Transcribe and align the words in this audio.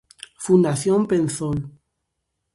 Fundación 0.45 1.01
Penzol. 1.11 1.57